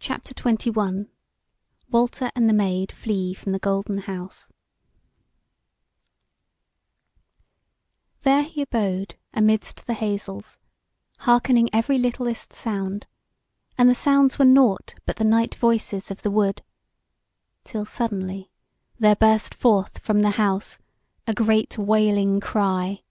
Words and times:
CHAPTER 0.00 0.34
XXI: 0.34 1.06
WALTER 1.88 2.32
AND 2.34 2.48
THE 2.48 2.52
MAID 2.52 2.90
FLEE 2.90 3.32
FROM 3.32 3.52
THE 3.52 3.60
GOLDEN 3.60 3.98
HOUSE 3.98 4.52
There 8.22 8.42
he 8.42 8.62
abode 8.62 9.14
amidst 9.32 9.86
the 9.86 9.94
hazels, 9.94 10.58
hearkening 11.18 11.70
every 11.72 11.96
littlest 11.96 12.52
sound; 12.52 13.06
and 13.78 13.88
the 13.88 13.94
sounds 13.94 14.36
were 14.36 14.44
nought 14.44 14.96
but 15.06 15.14
the 15.14 15.22
night 15.22 15.54
voices 15.54 16.10
of 16.10 16.22
the 16.22 16.30
wood, 16.32 16.64
till 17.62 17.84
suddenly 17.84 18.50
there 18.98 19.14
burst 19.14 19.54
forth 19.54 19.98
from 20.00 20.22
the 20.22 20.30
house 20.30 20.76
a 21.24 21.32
great 21.32 21.78
wailing 21.78 22.40
cry. 22.40 23.04